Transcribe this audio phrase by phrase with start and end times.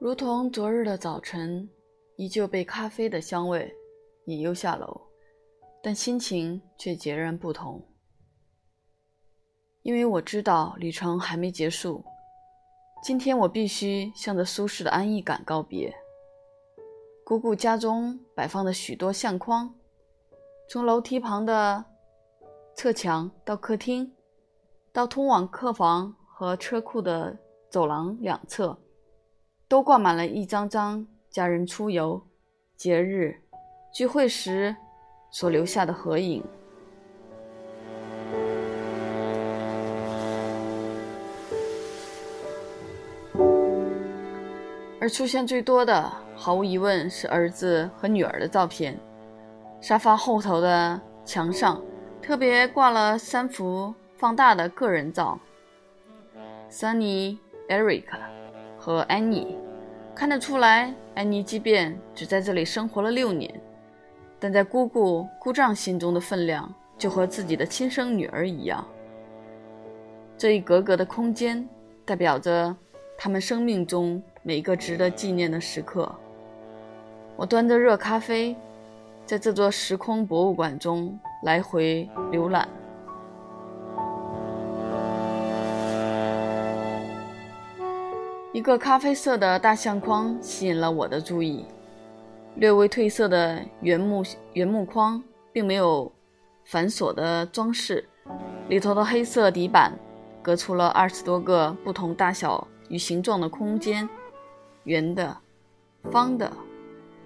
[0.00, 1.68] 如同昨日的早晨，
[2.14, 3.74] 依旧被咖啡的香味
[4.26, 5.00] 引诱下楼，
[5.82, 7.82] 但心情却截然不同。
[9.82, 12.04] 因为我知道旅程还没结束，
[13.02, 15.92] 今天我必须向着舒适的安逸感告别。
[17.24, 19.74] 姑姑家中摆放着许多相框，
[20.70, 21.84] 从楼梯旁的
[22.76, 24.12] 侧墙到客厅，
[24.92, 27.36] 到通往客房和车库的
[27.68, 28.78] 走廊两侧。
[29.68, 32.22] 都挂满了一张张家人出游、
[32.74, 33.36] 节日、
[33.92, 34.74] 聚会时
[35.30, 36.42] 所留下的合影，
[44.98, 48.98] 而出现最多的，毫无疑问是儿子和女儿的照片。
[49.82, 51.80] 沙发后头的墙上
[52.22, 55.38] 特别挂了三幅放大的个人照
[56.70, 57.36] ：Sunny、
[57.68, 58.37] Eric。
[58.78, 59.56] 和安妮
[60.14, 63.52] 看得出来，安妮即便只在这里生活了六年，
[64.38, 68.86] 但在姑姑姑丈心中的分量就和自己的亲生女儿一样。
[70.36, 71.68] 这一格格的空间
[72.04, 72.74] 代表着
[73.16, 76.10] 他们生命中每一个值得纪念的时刻。
[77.36, 78.56] 我端着热咖啡，
[79.26, 82.68] 在这座时空博物馆中来回浏览。
[88.54, 91.66] 一个咖啡色的大相框吸引了我的注意，
[92.54, 96.10] 略微褪色的原木原木框并没有
[96.64, 98.08] 繁琐的装饰，
[98.70, 99.92] 里头的黑色底板
[100.42, 104.08] 隔出了二十多个不同大小与形状的空间，
[104.84, 105.36] 圆的、
[106.10, 106.50] 方的、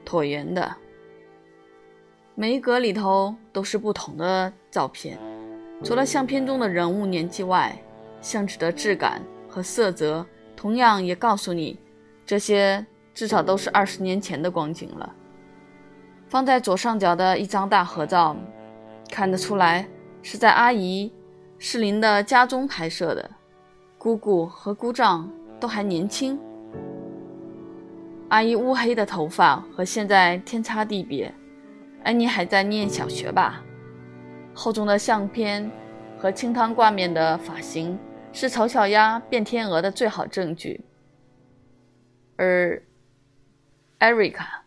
[0.04, 0.74] 椭圆的，
[2.34, 5.16] 每一格里头都是不同的照片，
[5.84, 7.80] 除了相片中的人物年纪外，
[8.20, 10.26] 相纸的质感和色泽。
[10.56, 11.78] 同样也告诉你，
[12.24, 15.14] 这些至少都是二十年前的光景了。
[16.28, 18.36] 放在左上角的一张大合照，
[19.10, 19.86] 看得出来
[20.22, 21.12] 是在阿姨
[21.58, 23.30] 适林的家中拍摄的。
[23.98, 26.38] 姑姑和姑丈都还年轻，
[28.30, 31.32] 阿姨乌黑的头发和现在天差地别。
[32.02, 33.62] 安妮还在念小学吧？
[34.54, 35.70] 厚重的相片
[36.18, 37.96] 和清汤挂面的发型。
[38.32, 40.84] 是丑小鸭变天鹅的最好证据，
[42.36, 42.82] 而
[43.98, 44.64] 艾瑞卡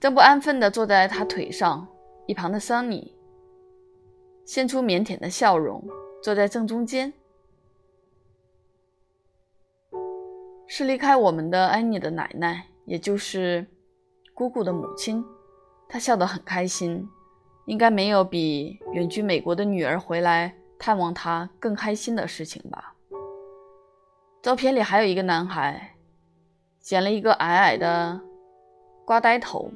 [0.00, 1.86] 正不安分地坐在他腿上，
[2.26, 3.14] 一旁的桑尼
[4.44, 5.86] 现出腼腆的笑容，
[6.22, 7.12] 坐在正中间。
[10.66, 13.66] 是离开我们的安妮的奶奶，也就是
[14.34, 15.24] 姑姑的母亲。
[15.88, 17.08] 她笑得很开心，
[17.66, 20.54] 应该没有比远居美国的女儿回来。
[20.78, 22.94] 探望他更开心的事情吧。
[24.40, 25.96] 照片里还有一个男孩，
[26.80, 28.20] 剪了一个矮矮的
[29.04, 29.70] 瓜呆头，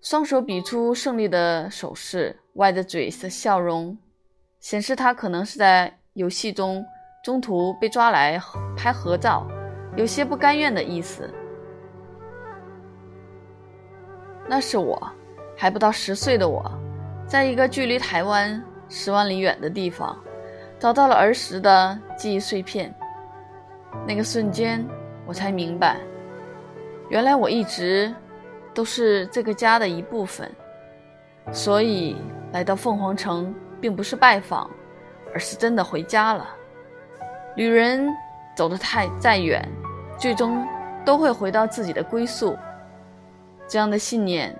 [0.00, 3.98] 双手比出胜利的手势，歪着嘴的笑容，
[4.60, 6.86] 显示他可能是在游戏中
[7.24, 8.40] 中途被抓来
[8.76, 9.46] 拍合照，
[9.96, 11.28] 有些不甘愿的意思。
[14.48, 15.12] 那是我，
[15.56, 16.64] 还不到十岁的我，
[17.26, 18.64] 在一个距离台湾。
[18.88, 20.16] 十万里远的地方，
[20.78, 22.94] 找到了儿时的记忆碎片。
[24.06, 24.84] 那个瞬间，
[25.26, 25.98] 我才明白，
[27.08, 28.14] 原来我一直
[28.74, 30.50] 都是这个家的一部分。
[31.52, 32.16] 所以
[32.52, 34.70] 来到凤凰城，并不是拜访，
[35.32, 36.46] 而是真的回家了。
[37.56, 38.08] 旅人
[38.54, 39.66] 走得太再远，
[40.18, 40.66] 最终
[41.04, 42.56] 都会回到自己的归宿。
[43.66, 44.54] 这样的信念，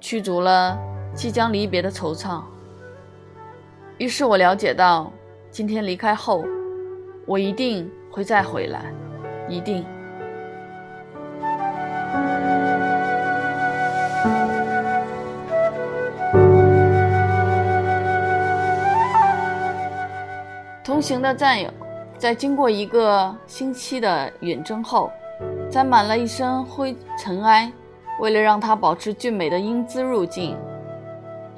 [0.00, 0.78] 驱逐了
[1.14, 2.42] 即将离别的惆怅。
[3.98, 5.10] 于是我了解到，
[5.50, 6.44] 今天离开后，
[7.24, 8.92] 我一定会再回来，
[9.48, 9.86] 一定。
[20.84, 21.70] 同行的战友，
[22.18, 25.10] 在经过一个星期的远征后，
[25.70, 27.72] 沾满了一身灰尘埃。
[28.20, 30.54] 为了让他保持俊美的英姿入境，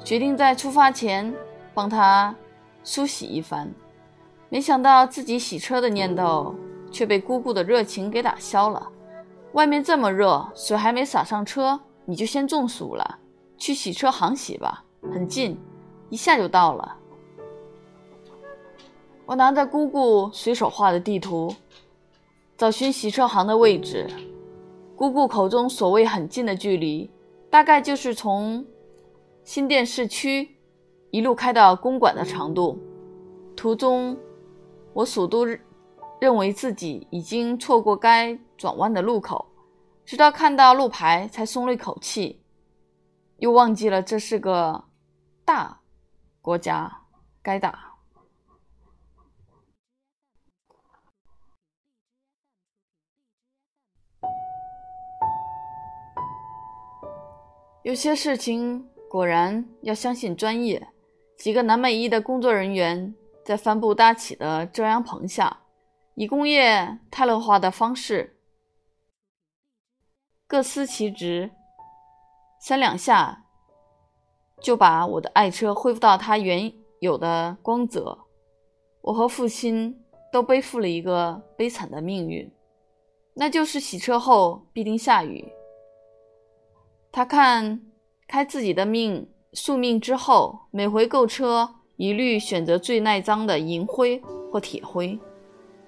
[0.05, 1.33] 决定在出发前。
[1.79, 2.35] 帮他
[2.83, 3.73] 梳洗一番，
[4.49, 6.53] 没想到自己洗车的念头
[6.91, 8.85] 却被姑姑的热情给打消了。
[9.53, 13.19] 外面这么热，水还没洒上车，你就先中暑了。
[13.57, 15.57] 去洗车行洗吧，很近，
[16.09, 16.97] 一下就到了。
[19.25, 21.55] 我拿着姑姑随手画的地图，
[22.57, 24.05] 找寻洗车行的位置。
[24.97, 27.09] 姑姑口中所谓很近的距离，
[27.49, 28.65] 大概就是从
[29.45, 30.57] 新店市区。
[31.11, 32.79] 一路开到公馆的长度，
[33.55, 34.15] 途中，
[34.93, 35.43] 我数度
[36.21, 39.47] 认为自己已经错过该转弯的路口，
[40.05, 42.43] 直到看到路牌才松了一口气，
[43.37, 44.85] 又忘记了这是个
[45.43, 45.81] 大
[46.41, 47.01] 国家，
[47.41, 47.87] 该打。
[57.81, 60.87] 有些事情果然要相信专业。
[61.39, 63.15] 几个南美裔的工作人员
[63.45, 65.61] 在帆布搭起的遮阳棚下，
[66.15, 68.37] 以工业泰勒化的方式
[70.45, 71.51] 各司其职，
[72.59, 73.45] 三两下
[74.59, 78.25] 就把我的爱车恢复到它原有的光泽。
[78.99, 80.03] 我和父亲
[80.33, 82.51] 都背负了一个悲惨的命运，
[83.35, 85.49] 那就是洗车后必定下雨。
[87.13, 87.81] 他看
[88.27, 89.25] 开自己的命。
[89.53, 95.17] 宿命之后，每回购车一律选择最耐脏的银灰或铁灰。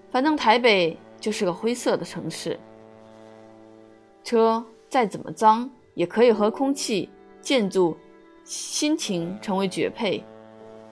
[0.09, 2.59] 反正台北就是个灰色的城市，
[4.23, 7.07] 车再怎么脏，也可以和空气、
[7.39, 7.95] 建筑、
[8.43, 10.23] 心情成为绝配。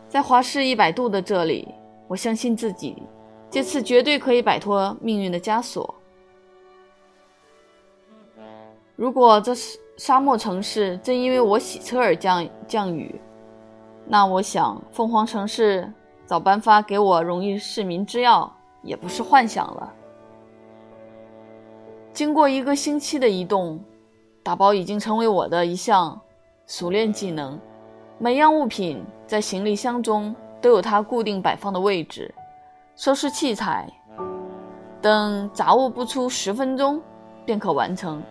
[0.07, 1.67] 在华氏一百度的这里，
[2.07, 3.01] 我相信自己，
[3.49, 5.95] 这次绝对可以摆脱命运的枷锁。
[8.95, 9.79] 如果这是……
[9.99, 13.19] 沙漠城市正因为我洗车而降降雨，
[14.05, 15.91] 那我想凤凰城市
[16.25, 18.49] 早颁发给我荣誉市民之钥
[18.81, 19.93] 也不是幻想了。
[22.13, 23.77] 经过一个星期的移动，
[24.41, 26.17] 打包已经成为我的一项
[26.65, 27.59] 熟练技能。
[28.17, 32.33] 每样物品在行李箱中都有它固定摆放的位置，
[32.95, 33.85] 收拾器材，
[35.01, 37.01] 等杂物不出十分钟
[37.45, 38.23] 便可完成。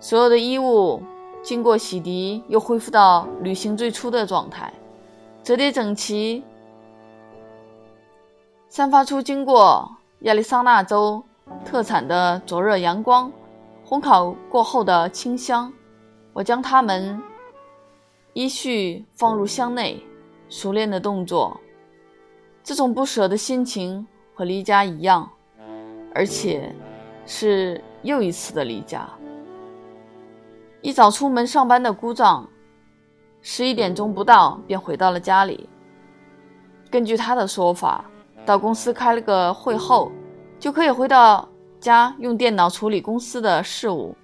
[0.00, 1.02] 所有的衣物
[1.42, 4.72] 经过洗涤，又恢复到旅行最初的状态，
[5.42, 6.42] 折叠整齐，
[8.68, 9.90] 散发出经过
[10.20, 11.22] 亚利桑那州
[11.64, 13.32] 特产的灼热阳光
[13.86, 15.72] 烘烤过后的清香。
[16.32, 17.20] 我将它们
[18.34, 20.00] 依序放入箱内，
[20.48, 21.58] 熟练的动作。
[22.62, 25.28] 这种不舍的心情和离家一样，
[26.14, 26.72] 而且
[27.26, 29.08] 是又一次的离家。
[30.80, 32.48] 一早出门上班的姑丈，
[33.42, 35.68] 十一点钟不到便回到了家里。
[36.88, 38.04] 根据他的说法，
[38.46, 40.12] 到公司开了个会后，
[40.60, 41.48] 就可以回到
[41.80, 44.14] 家用电脑处理公司的事务。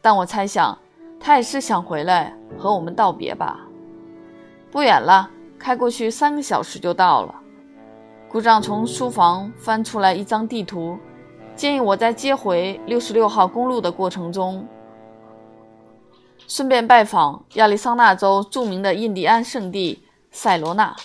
[0.00, 0.76] 但我猜想，
[1.20, 3.60] 他也是想回来和我们道别吧。
[4.70, 5.28] 不远了，
[5.58, 7.34] 开过去三个小时就到了。
[8.30, 10.98] 姑丈从书房翻出来一张地图，
[11.54, 14.66] 建议我在接回六十六号公路的过程中。
[16.48, 20.96] 顺便拜访亚利桑那州著名的印第安圣地塞罗纳。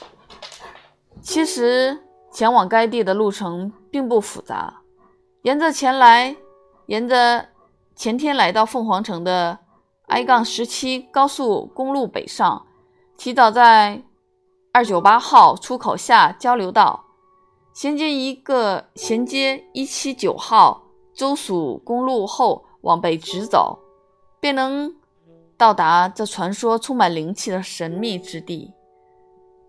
[1.22, 2.01] 其实
[2.31, 4.81] 前往该地的路程并不复杂，
[5.42, 6.36] 沿着前来，
[6.86, 7.50] 沿着
[7.94, 9.60] 前天来到凤凰城的
[10.07, 12.66] I 杠十七高速公路北上，
[13.18, 14.01] 提早在
[14.72, 17.04] 二九八号出口下交流道，
[17.74, 23.80] 衔接一个衔接一七九号州属公路后往北直走，
[24.40, 24.95] 便能。
[25.63, 28.74] 到达这传说充满灵气的神秘之地，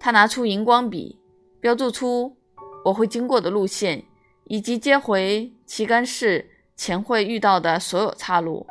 [0.01, 1.21] 他拿出荧光笔，
[1.61, 2.37] 标注出
[2.85, 4.03] 我会经过的路线，
[4.47, 8.67] 以及接回旗杆市前会遇到的所有岔路，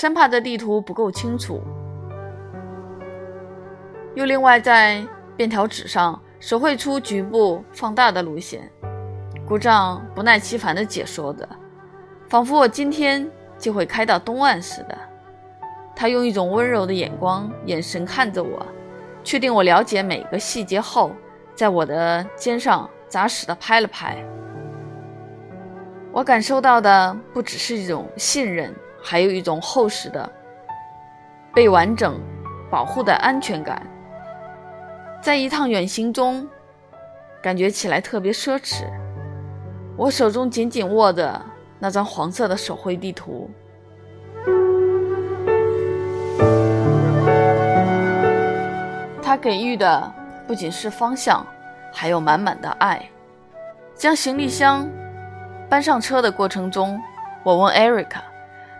[0.00, 1.60] 生怕这地图不够清楚。
[4.14, 5.06] 又另外在
[5.36, 8.72] 便条纸上手绘出局部放大的路线。
[9.46, 11.46] 故障不耐其烦地解说着，
[12.26, 14.98] 仿佛我今天就会开到东岸似的。
[15.98, 18.64] 他用一种温柔的眼光、眼神看着我，
[19.24, 21.10] 确定我了解每个细节后，
[21.56, 24.16] 在我的肩上扎实的拍了拍。
[26.12, 30.30] 我感受到的不只是一种信任，还有一种厚实的、
[31.52, 32.16] 被完整
[32.70, 33.84] 保护的安全感。
[35.20, 36.48] 在一趟远行中，
[37.42, 38.84] 感觉起来特别奢侈。
[39.96, 41.44] 我手中紧紧握着
[41.80, 43.50] 那张黄色的手绘地图。
[49.28, 50.10] 他给予的
[50.46, 51.46] 不仅是方向，
[51.92, 53.10] 还有满满的爱。
[53.94, 54.88] 将行李箱
[55.68, 56.98] 搬上车的过程中，
[57.42, 58.24] 我问艾瑞卡，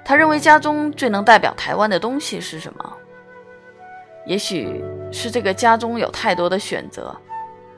[0.03, 2.93] 他认为家中最能代表台湾的东西是什么？
[4.25, 7.15] 也许是这个家中有太多的选择，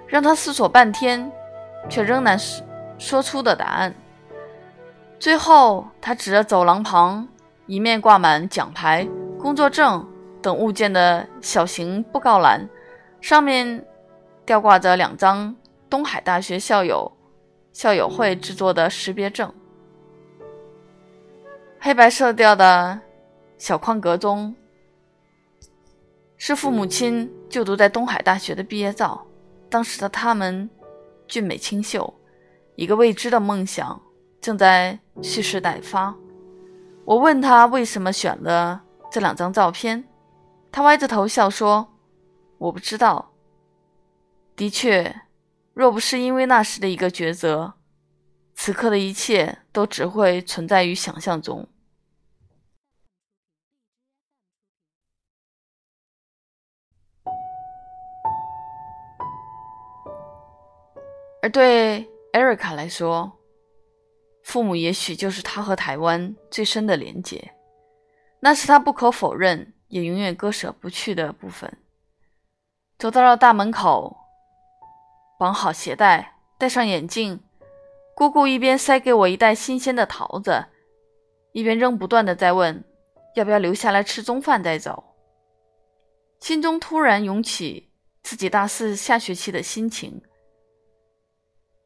[0.06, 1.28] 让他思索半天，
[1.88, 2.38] 却仍难
[2.98, 3.92] 说出的答案。
[5.18, 7.26] 最后，他指着走廊旁
[7.66, 9.08] 一面挂满奖牌、
[9.40, 10.06] 工作证。
[10.42, 12.68] 等物件的小型布告栏，
[13.20, 13.84] 上面
[14.44, 15.54] 吊挂着两张
[15.88, 17.10] 东海大学校友
[17.72, 19.52] 校友会制作的识别证。
[21.78, 23.00] 黑白色调的
[23.58, 24.54] 小框格中，
[26.36, 29.26] 是父母亲就读在东海大学的毕业照。
[29.68, 30.68] 当时的他们
[31.28, 32.12] 俊美清秀，
[32.74, 34.00] 一个未知的梦想
[34.40, 36.14] 正在蓄势待发。
[37.04, 40.04] 我问他为什么选了这两张照片，
[40.72, 41.98] 他歪着头笑说
[42.58, 43.32] ：“我不知道。”
[44.54, 45.22] 的确，
[45.74, 47.74] 若不是因为那时的一个抉择，
[48.54, 51.66] 此刻的一切都只会存在于想象中。
[61.42, 63.32] 而对艾瑞卡来说，
[64.42, 67.54] 父母也许就是他和台湾最深的连结，
[68.40, 71.76] 那是他不可否认也永远割舍不去的部分。
[72.98, 74.16] 走到了大门口，
[75.38, 77.40] 绑好鞋带，戴上眼镜，
[78.14, 80.66] 姑姑一边塞给我一袋新鲜的桃子，
[81.52, 82.84] 一边仍不断的在问
[83.36, 85.04] 要不要留下来吃中饭再走。
[86.40, 87.90] 心中突然涌起
[88.22, 90.22] 自己大四下学期的心情。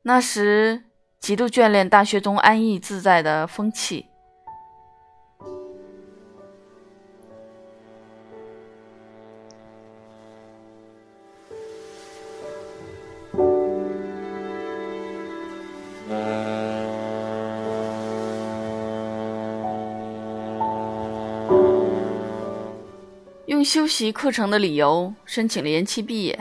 [0.03, 0.85] 那时
[1.19, 4.07] 极度眷恋大学中安逸自在的风气，
[23.65, 26.39] 用修习课程的理由申请了延期毕业。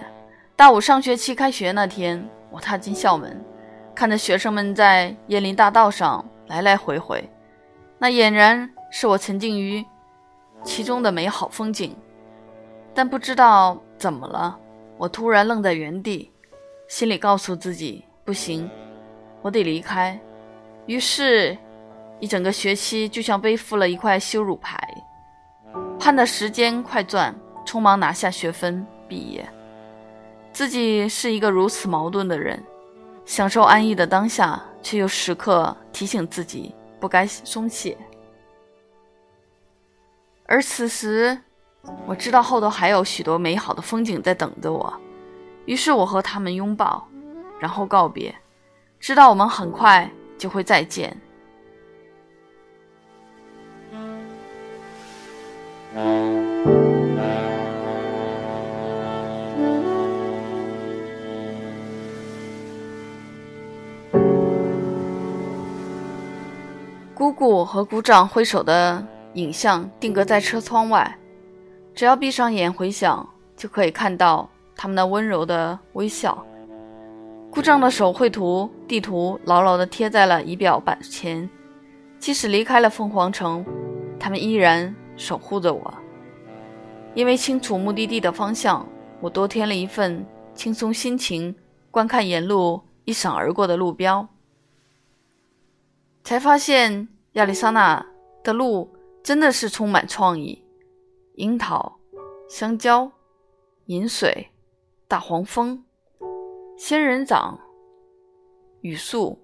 [0.57, 3.41] 大五上学期开学那天，我踏进校门。
[3.95, 7.23] 看着学生们在椰林大道上来来回回，
[7.97, 9.85] 那俨然是我沉浸于
[10.65, 11.95] 其中的美好风景。
[12.93, 14.59] 但不知道怎么了，
[14.97, 16.29] 我突然愣在原地，
[16.89, 18.69] 心里告诉自己不行，
[19.41, 20.19] 我得离开。
[20.87, 21.57] 于是，
[22.19, 24.77] 一整个学期就像背负了一块羞辱牌，
[25.99, 27.33] 盼的时间快转，
[27.65, 29.47] 匆忙拿下学分毕业。
[30.51, 32.61] 自己是一个如此矛盾的人。
[33.25, 37.97] 享受安逸的当下，却又时刻提醒自己不该松懈。
[40.45, 41.39] 而此时，
[42.05, 44.93] 我知道后头还有许多美好的风景在等着我，
[45.65, 47.07] 于是我和他们拥抱，
[47.59, 48.35] 然后告别，
[48.99, 51.15] 知道我们很快就会再见。
[55.93, 55.99] 姑
[67.31, 71.15] 姑和姑丈挥手的影像定格在车窗外，
[71.93, 76.43] 只要闭上眼回想，就可以看到他们那温柔的微笑。
[77.51, 81.47] 姑丈的手绘图地图牢牢地贴在了仪表板前，
[82.17, 83.63] 即使离开了凤凰城，
[84.19, 85.93] 他们依然守护着我。
[87.15, 88.85] 因为清楚目的地的方向，
[89.21, 91.55] 我多添了一份轻松心情，
[91.89, 94.27] 观看沿路一闪而过的路标，
[96.23, 97.07] 才发现。
[97.33, 98.05] 亚利桑那
[98.43, 100.63] 的路真的是充满创意：
[101.33, 101.97] 樱桃、
[102.47, 103.11] 香蕉、
[103.87, 104.49] 饮水、
[105.07, 105.83] 大黄蜂、
[106.77, 107.59] 仙人掌、
[108.81, 109.39] 榆树、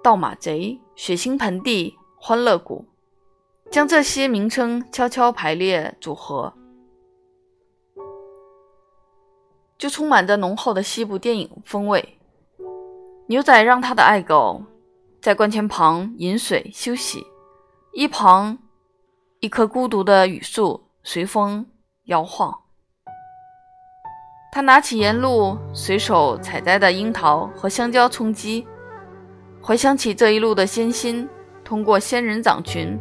[0.00, 2.84] 盗马贼、血腥盆地、欢乐谷，
[3.70, 6.52] 将这些名称悄悄排列组合，
[9.78, 12.18] 就充满着浓厚的西部电影风味。
[13.28, 14.62] 牛仔让他的爱狗。
[15.22, 17.26] 在灌泉旁饮水休息，
[17.92, 18.56] 一旁
[19.40, 21.66] 一棵孤独的榆树随风
[22.04, 22.58] 摇晃。
[24.50, 28.66] 他拿起沿路随手采摘的樱桃和香蕉充饥，
[29.60, 31.28] 回想起这一路的艰辛，
[31.62, 32.98] 通过仙人掌群、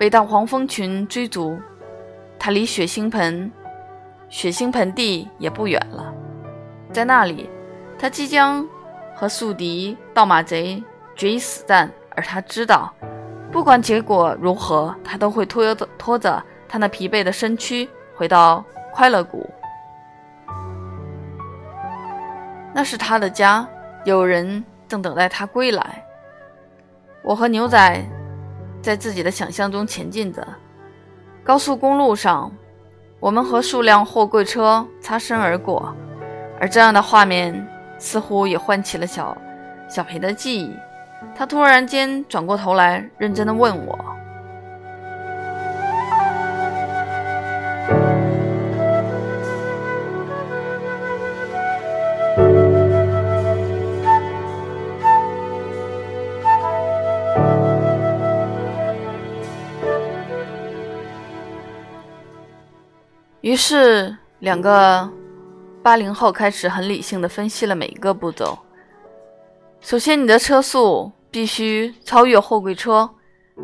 [0.00, 1.60] 被大黄蜂群追逐，
[2.38, 3.52] 他离血腥盆、
[4.30, 6.10] 血腥盆地也不远了。
[6.90, 7.50] 在那里，
[7.98, 8.66] 他即将。
[9.14, 10.82] 和宿敌盗马贼
[11.14, 12.90] 决一死战，而他知道，
[13.52, 18.64] 不管结果如何，他都会拖着拖着他那疲惫的身躯回到
[18.94, 19.46] 快乐谷。
[22.72, 23.68] 那是他的家，
[24.06, 26.02] 有人正等待他归来。
[27.20, 28.02] 我和牛仔
[28.82, 30.46] 在自己的想象中前进着，
[31.44, 32.50] 高速公路上，
[33.18, 35.94] 我们和数辆货柜车擦身而过，
[36.58, 37.66] 而这样的画面。
[38.02, 39.36] 似乎也唤起了小
[39.86, 40.74] 小裴的记忆，
[41.36, 43.98] 他突然间转过头来，认真的问我。
[63.50, 65.10] 于是，两个
[65.82, 68.56] 八零后开始很理性的分析了每一个步骤。
[69.80, 73.10] 首先，你的车速必须超越货柜车，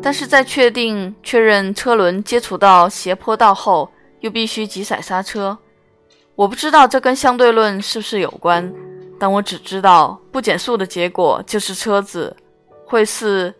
[0.01, 3.89] 但是在确定确认车轮接触到斜坡道后，
[4.19, 5.57] 又必须急踩刹车。
[6.35, 8.69] 我不知道这跟相对论是不是有关，
[9.17, 12.35] 但我只知道不减速的结果就是车子
[12.85, 13.55] 会是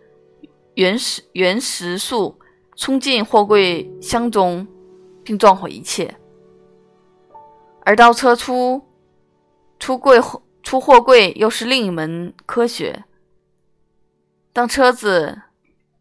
[0.74, 2.38] 原始原时速
[2.76, 4.66] 冲进货柜箱中。
[5.24, 6.10] 并撞毁一切，
[7.88, 8.86] 而倒车出
[9.78, 10.20] 出柜
[10.62, 13.04] 出货柜又是另一门科学。
[14.52, 15.40] 当车子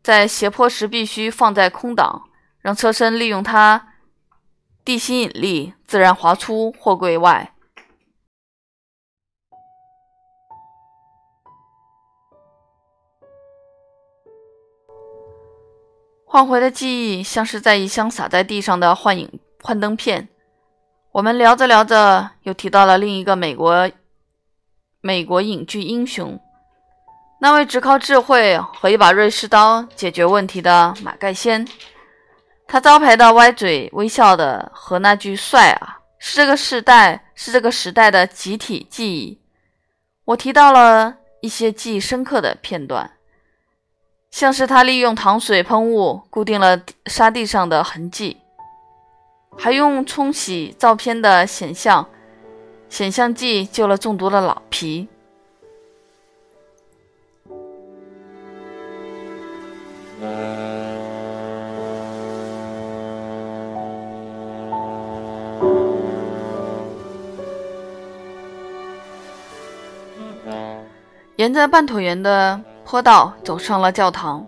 [0.04, 2.30] 在斜坡时，必须放在空档，
[2.60, 3.94] 让车身利用它
[4.84, 7.54] 地心引力自然滑出货柜外。
[16.26, 20.28] 换回的记忆像是在一箱洒在地上的幻影幻灯片。
[21.18, 23.90] 我们聊着聊着，又提到了另一个美国
[25.02, 26.40] 美国影剧英雄，
[27.42, 31.68] 那位只靠智慧和一把瑞士刀解决问题的马盖先。
[32.68, 39.42] 他招牌的歪嘴微笑的和那句“帅啊”，是这个时代是这个时代的集体记忆。
[40.24, 43.10] 我提到了一些记忆深刻的片段。
[44.30, 48.38] 像是他利用糖水喷雾固定了沙地上的痕迹，
[49.58, 52.08] 还用冲洗照片的显像
[52.90, 55.08] 显像剂救了中毒的老皮。
[71.36, 72.62] 沿着半椭圆的。
[72.90, 74.48] 坡道走上了教堂，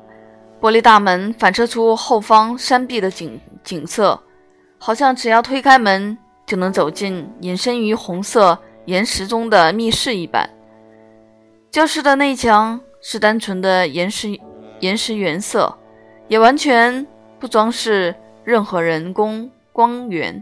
[0.62, 4.18] 玻璃大门反射出后方山壁的景景色，
[4.80, 10.50] 好像只要推开门就能走进隐身于红色岩石中的密室一般。
[11.70, 14.40] 教室的内墙是单纯的岩石
[14.80, 15.78] 岩石原色，
[16.28, 17.06] 也完全
[17.38, 20.42] 不装饰任何人工光源，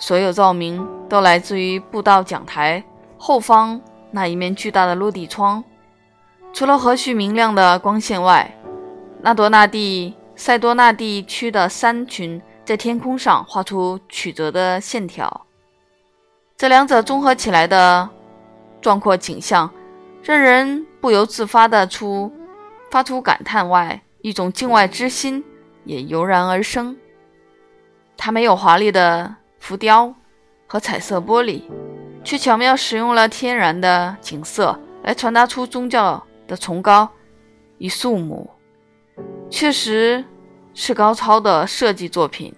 [0.00, 2.84] 所有照明都来自于步道讲台
[3.16, 5.64] 后方那一面巨大的落地窗。
[6.52, 8.54] 除了和煦明亮的光线外，
[9.22, 15.46] 纳多纳蒂塞多纳地区的山群在天空上画出曲折的线条。
[16.54, 18.06] 这两者综合起来的
[18.82, 19.72] 壮阔景象，
[20.22, 22.30] 让人不由自发的出
[22.90, 25.42] 发出感叹外，一种境外之心
[25.84, 26.94] 也油然而生。
[28.18, 30.14] 它没有华丽的浮雕
[30.66, 31.62] 和彩色玻璃，
[32.22, 36.22] 却巧妙使用了天然的景色来传达出宗教。
[36.46, 37.06] 的崇高
[37.76, 38.50] 与肃穆，
[39.50, 40.24] 确实
[40.80, 42.54] 是高超的设计作品。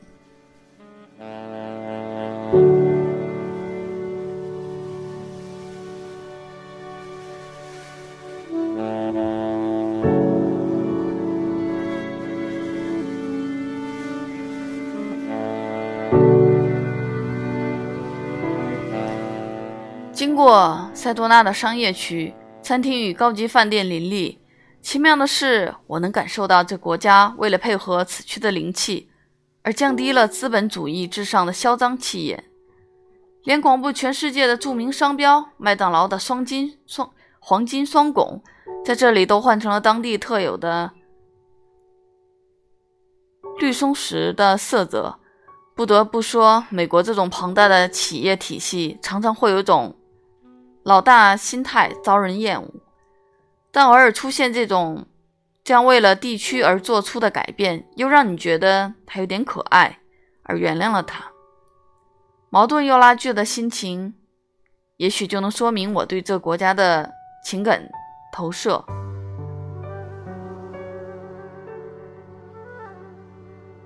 [20.12, 22.35] 经过塞多纳的商业区。
[22.62, 24.39] 餐厅与高级饭店林立。
[24.82, 29.10] 奇妙的是，我能感受到这国家为了配合此区的灵气，
[29.62, 32.44] 而降低了资本主义至上的嚣张气焰。
[33.44, 38.42] 连广布全世界的著名商标麦当劳的双金双黄金双拱，
[38.84, 40.90] 在这里都换成了当地特有的
[43.58, 45.18] 绿松石的色泽。
[45.74, 49.96] 不得不说，美国这种庞大的企业体系常常会有种。
[50.82, 52.70] 老大心态遭人厌恶，
[53.72, 55.06] 但偶尔出现这种
[55.62, 60.00] 将为了地区而做出的改变，又让你觉得他有点可爱，
[60.42, 61.30] 而原谅了他。
[62.48, 64.14] 矛盾又拉锯的心情，
[64.96, 67.11] 也许就能说明我对这国家的
[67.44, 67.88] 情感
[68.33, 68.85] 投射。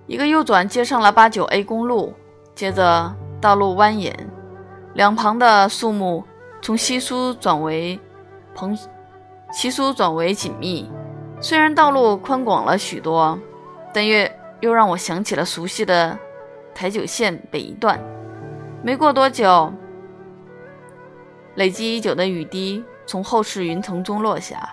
[0.06, 2.14] 一个右转接上了八九 A 公路，
[2.54, 4.14] 接着道路蜿蜒，
[4.94, 6.24] 两旁的树木。
[6.62, 8.00] 从稀疏转为
[8.54, 8.74] 蓬，
[9.54, 10.90] 稀疏转为紧密。
[11.40, 13.38] 虽然道路宽广了许多，
[13.92, 14.28] 但又
[14.60, 16.18] 又让我想起了熟悉的
[16.74, 18.02] 台九线北一段。
[18.82, 19.72] 没过多久，
[21.54, 24.68] 累积已久的雨滴从厚实云层中落下。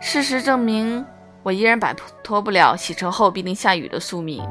[0.00, 1.04] 事实证明，
[1.42, 1.92] 我依然摆
[2.22, 4.46] 脱不了洗车后必定下雨的宿命。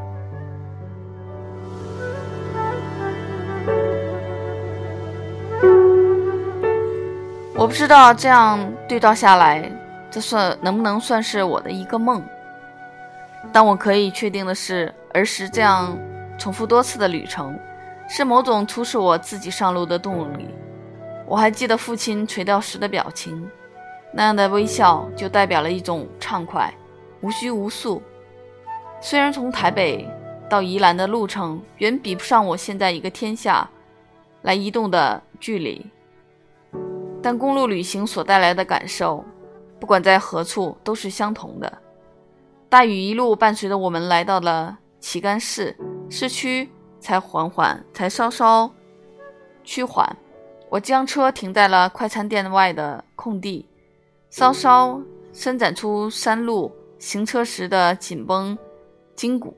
[7.64, 9.72] 我不知道这样对照下来，
[10.12, 12.22] 这算能不能算是我的一个梦？
[13.54, 15.98] 但我可以确定的是，儿时这样
[16.38, 17.58] 重复多次的旅程，
[18.10, 20.46] 是某种促使我自己上路的动力。
[21.26, 23.50] 我还记得父亲垂钓时的表情，
[24.12, 26.70] 那样的微笑就代表了一种畅快，
[27.22, 28.04] 无拘无束。
[29.00, 30.06] 虽然从台北
[30.50, 33.70] 到宜兰的路程远比不上我现在一个天下
[34.42, 35.90] 来移动的距离，
[37.24, 39.24] 但公路旅行所带来的感受，
[39.80, 41.80] 不管在何处都是相同的。
[42.68, 45.76] 大雨一路伴随着我们来到了旗杆市
[46.10, 48.70] 市区，才缓缓，才稍稍
[49.64, 50.18] 趋缓。
[50.70, 53.66] 我将车停在了快餐店外的空地，
[54.30, 55.00] 稍稍
[55.32, 58.58] 伸展出山路行车时的紧绷
[59.16, 59.56] 筋骨。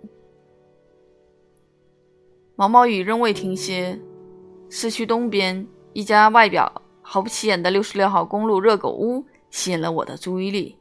[2.56, 3.99] 毛毛雨仍未停歇，
[4.69, 10.80] 市区东边一家外表毫不起眼的六十六号公路热狗屋吸引了我的注意力。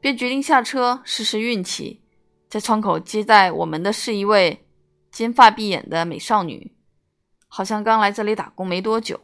[0.00, 2.00] 便决定下车试试运气，
[2.48, 4.66] 在窗口接待我们的是一位
[5.10, 6.76] 金发碧眼的美少女，
[7.48, 9.20] 好像刚来这里打工没多久。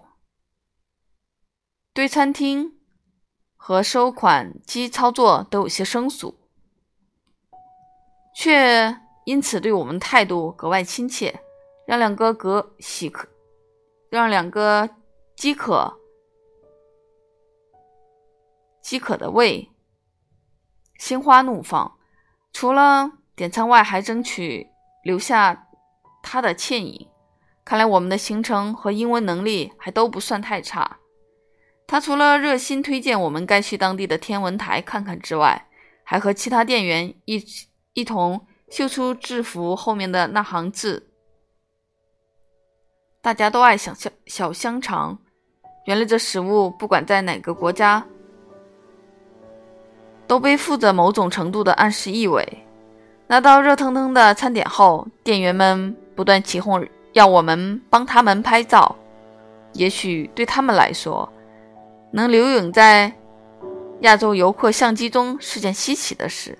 [1.94, 2.78] 对餐厅
[3.56, 6.38] 和收款机操作都有些生疏，
[8.36, 11.40] 却因此对我们态度格外亲切，
[11.86, 13.28] 让两个格喜可，
[14.10, 14.88] 让两个
[15.34, 15.97] 饥渴
[18.88, 19.68] 饥渴的胃。
[20.96, 21.98] 心花怒放，
[22.54, 24.66] 除了点餐外，还争取
[25.04, 25.66] 留下
[26.22, 27.06] 他的倩影。
[27.66, 31.00] 看来我们的行程和英文能力还都不算太差。
[31.86, 35.68] 他除了热心推荐我们该去当地的天文台看看之外，
[36.02, 37.44] 还和其他店员一
[37.92, 41.10] 一同秀出制服后面的那行字
[43.20, 45.18] ：“大家都爱小香小香肠。”
[45.84, 48.06] 原来这食物不管在哪个国家。
[50.28, 52.46] 都背负着某种程度的暗示意味。
[53.26, 58.94] 拿到热腾腾的餐点后，店员们不断起哄，要我们帮他们拍照。
[59.72, 61.30] 也许对他们来说，
[62.12, 63.12] 能留影在
[64.00, 66.56] 亚洲游客相机中是件稀奇的事。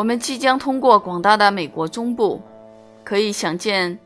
[0.00, 2.40] 我们即将通过广大的美国中部，
[3.04, 3.98] 可以想见，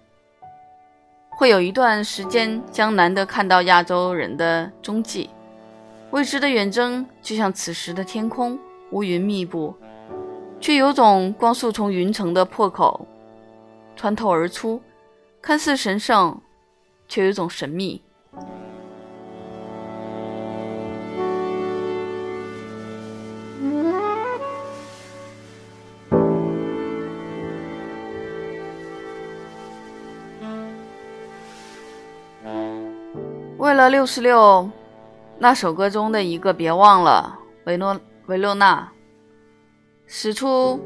[1.31, 5.31] 会有一段时间将难得看到亚洲人的踪迹。
[6.11, 8.59] 未知的远征就像此时的天空，
[8.91, 9.73] 乌云密布，
[10.59, 13.07] 却有种光束从云层的破口
[13.95, 14.83] 穿透而出，
[15.41, 16.43] 看似神圣，
[17.07, 18.03] 却有种神秘。
[33.85, 34.71] 了六十六
[35.39, 38.91] 那首歌中的一个，别忘了维诺维洛纳，
[40.07, 40.81] 使出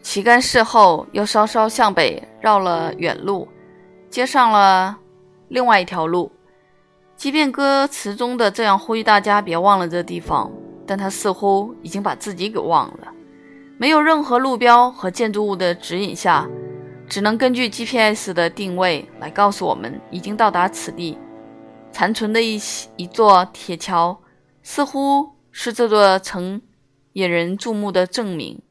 [0.00, 3.46] 旗杆事后，又稍稍向北绕了远路，
[4.10, 4.98] 接上了
[5.48, 6.32] 另外一条路。
[7.14, 10.50] 即便歌词中的这样呼吁大家别忘了这地方，
[10.84, 13.12] 但他似乎已经把自己给忘了。
[13.78, 16.48] 没有任何路标和建筑物的指引下。
[17.08, 21.18] 只能根据 GPS 的定位来告诉我们已经到达此地。
[21.92, 22.58] 残存的一
[22.96, 24.18] 一座铁桥，
[24.62, 26.62] 似乎是这座城
[27.12, 28.62] 引人注目的证明。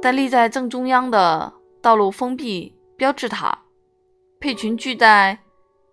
[0.00, 1.52] 但立在正中央的
[1.82, 3.58] 道路封闭标志塔，
[4.40, 5.38] 配群聚在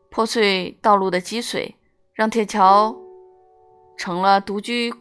[0.09, 1.75] 破碎道路的积水，
[2.13, 2.95] 让铁桥
[3.97, 4.93] 成了独居、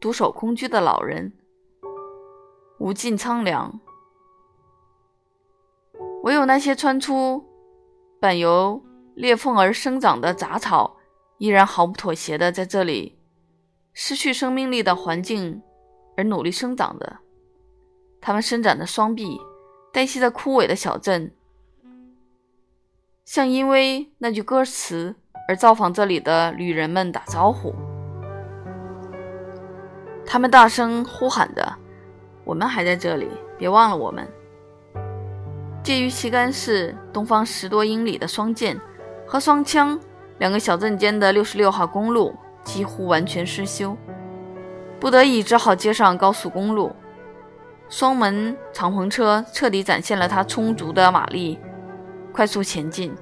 [0.00, 1.32] 独守空居的老人，
[2.80, 3.78] 无尽苍凉。
[6.22, 7.44] 唯有那些穿出
[8.20, 8.82] 柏油
[9.14, 10.96] 裂缝而生长的杂草，
[11.38, 13.18] 依然毫不妥协地在这里
[13.92, 15.62] 失去生命力的环境
[16.16, 17.18] 而努力生长着。
[18.20, 19.40] 它们伸展着双臂，
[19.92, 21.32] 黛西着枯萎的小镇，
[23.24, 25.16] 向因为那句歌词
[25.48, 27.74] 而造访这里的旅人们打招呼。
[30.26, 31.76] 他们大声呼喊着
[32.44, 33.26] ：“我们还在这里，
[33.58, 34.28] 别忘了我们。”
[35.82, 38.78] 介于旗杆市东方十多英里的双剑
[39.26, 39.98] 和双枪
[40.38, 43.96] 两个小镇间的六十六号公路几乎完全失修，
[44.98, 46.94] 不得已只好接上高速公路。
[47.88, 51.58] 双门敞篷车彻底展现了它充足的马力，
[52.32, 53.12] 快速前进。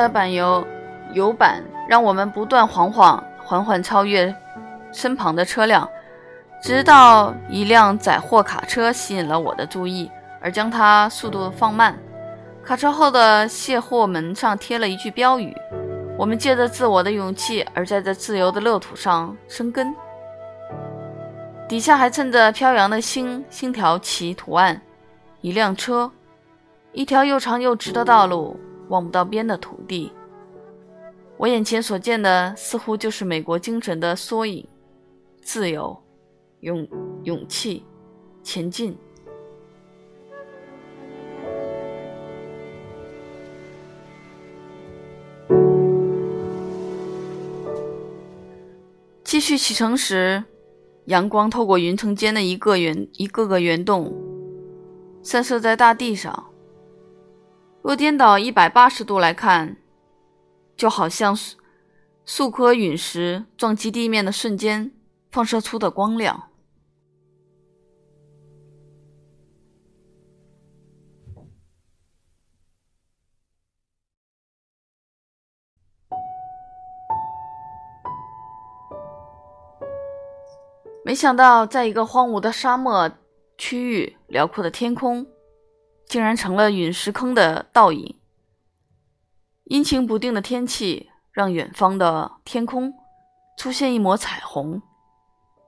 [0.00, 0.66] 的板油
[1.12, 4.34] 油板让我们不断缓缓缓缓超越
[4.92, 5.88] 身旁的车辆，
[6.62, 11.96] 直到一辆载货卡车吸引了我的注意，而将它速度放慢。
[12.64, 15.56] 卡车后的卸货门上贴了一句标语
[16.18, 19.94] ：“我们借着自我的勇气而在这自由的乐土上生根。”
[21.68, 24.80] 底下还衬着飘扬的星星条旗图案。
[25.42, 26.10] 一辆车，
[26.92, 30.12] 一条又长又直的道路，望不到边的土地。
[31.36, 34.66] 我眼前所见的似乎就是美国精神的缩影：
[35.42, 35.96] 自由、
[36.60, 36.88] 勇
[37.24, 37.84] 勇气、
[38.42, 38.96] 前进。
[49.22, 50.42] 继续启程时，
[51.06, 54.14] 阳光透过云层间的一个圆一个个圆洞，
[55.22, 56.46] 散射在大地上。
[57.86, 59.76] 若颠倒一百八十度来看，
[60.76, 61.38] 就好像
[62.24, 64.90] 数颗陨石撞击地面的瞬间
[65.30, 66.50] 放射出的光亮。
[81.04, 83.08] 没想到，在一个荒芜的沙漠
[83.56, 85.24] 区域，辽阔的天空
[86.16, 88.16] 竟然成了陨石坑的倒影。
[89.64, 92.90] 阴晴不定的天气让远方的天空
[93.58, 94.80] 出现一抹彩虹，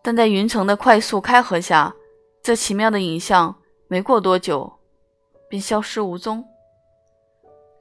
[0.02, 1.94] 但在云层的快速开合下，
[2.42, 3.56] 这奇妙的影像
[3.88, 4.78] 没过多久
[5.50, 6.42] 便消失无踪。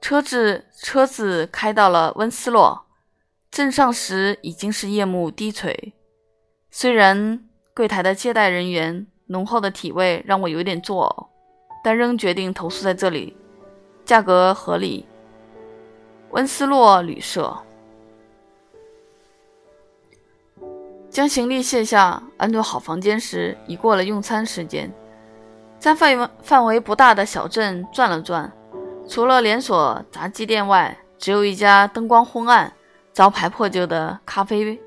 [0.02, 2.84] 车子车子开到了温斯洛
[3.50, 5.94] 镇上时，已经是夜幕低垂。
[6.70, 11.37] 虽然柜台的接待人员浓厚的体味让我有点作呕，
[11.82, 13.36] 但仍决定投宿在这里，
[14.04, 15.06] 价格合理。
[16.30, 17.56] 温斯洛旅社
[21.10, 24.92] 将行李卸下，安顿好房间时，已过了用餐时间。
[25.78, 28.52] 在范围范围不大的小镇转了转，
[29.08, 32.72] 除了连锁炸鸡店外，只有一家灯光昏暗、
[33.12, 34.78] 招牌破旧的咖啡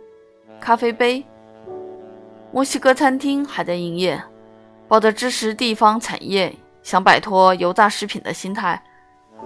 [0.60, 1.26] 咖啡杯。
[2.52, 4.22] 墨西哥餐厅还在营业，
[4.88, 8.82] 抱着支持地方产业、想摆脱油炸食品的心态，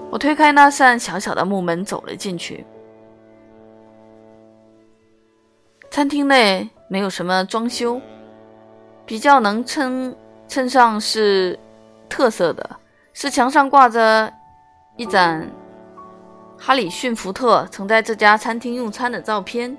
[0.09, 2.65] 我推开那扇小小的木门走了进去。
[5.89, 8.01] 餐厅内没有什么装修，
[9.05, 10.15] 比较能称
[10.47, 11.59] 称上是
[12.09, 12.79] 特色的
[13.13, 14.31] 是墙上挂着
[14.97, 15.49] 一盏
[16.57, 19.77] 哈里逊福特曾在这家餐厅用餐的照片，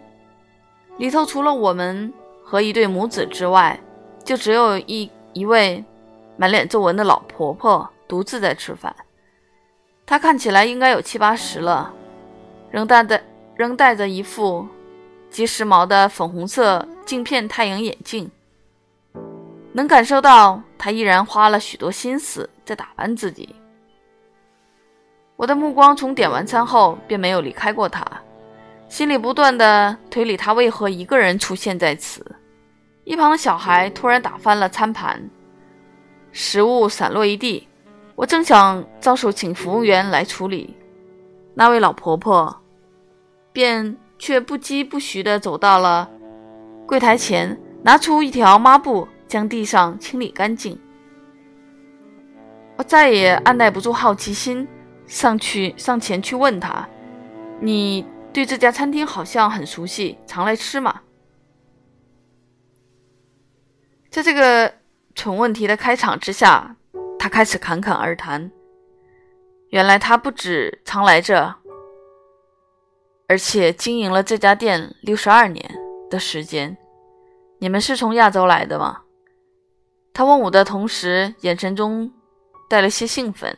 [0.98, 2.12] 里头除了我们。
[2.48, 3.76] 和一对母子之外，
[4.22, 5.84] 就只有一一位
[6.36, 8.94] 满脸皱纹的老婆婆独自在吃饭。
[10.04, 11.92] 她看起来应该有七八十了，
[12.70, 13.20] 仍戴着
[13.56, 14.66] 仍戴着一副
[15.30, 18.30] 极时髦的粉红色镜片太阳眼镜，
[19.72, 23.54] 能感受到她依然花了许多心思在打扮自己。
[25.36, 28.04] 我的目光从点完餐后便没有离开过她。
[28.88, 32.24] 心里不断的推理，他为何一个人出现在此？
[33.02, 35.28] 一旁的小孩突然打翻了餐盘，
[36.36, 37.66] 食物散落一地。
[38.14, 40.76] 我正想招手请服务员来处理，
[41.54, 42.54] 那位老婆婆
[43.54, 46.10] 便却不疾不徐地走到了
[46.86, 50.78] 柜台前，拿出一条抹布将地上清理干净。
[52.76, 54.68] 我再也按耐不住好奇心，
[55.06, 56.86] 上去上前去问他
[57.60, 61.00] ：“你？”对这家餐厅好像很熟悉，常来吃嘛。
[64.10, 64.74] 在这个
[65.16, 66.76] 蠢问题的开场之下，
[67.18, 68.52] 他开始侃侃而谈。
[69.70, 71.54] 原来他不止常来这，
[73.26, 75.68] 而且经营了这家店六十二年
[76.08, 76.76] 的时间。
[77.58, 79.00] 你们是从亚洲来的吗？
[80.12, 82.12] 他问我的同时，眼神中
[82.68, 83.56] 带了些兴奋，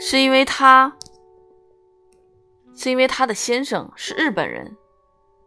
[0.00, 0.96] 是因为他。
[2.74, 4.74] 是因为他的先生是日本人，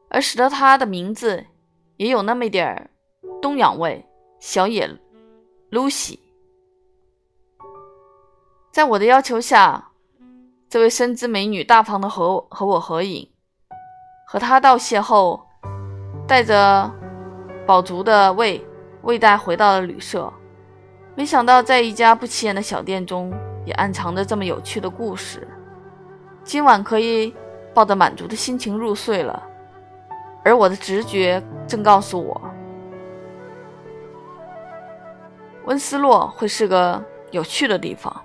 [0.09, 1.43] 而使得他的名字
[1.97, 2.87] 也有那么一点儿
[3.41, 4.05] 东洋味。
[4.39, 4.89] 小野
[5.69, 6.19] 露西，
[8.71, 9.89] 在我的要求下，
[10.69, 13.27] 这位身姿美女大方的和和我合影，
[14.27, 15.41] 和她道谢后，
[16.27, 16.91] 带着
[17.65, 18.63] 饱足的胃，
[19.01, 20.31] 胃袋回到了旅社。
[21.15, 23.33] 没想到，在一家不起眼的小店中，
[23.65, 25.47] 也暗藏着这么有趣的故事。
[26.43, 27.33] 今晚可以
[27.73, 29.41] 抱着满足的心情入睡了，
[30.43, 32.44] 而我的直觉正告诉我，
[35.65, 38.24] 温斯洛会是个有趣的地方。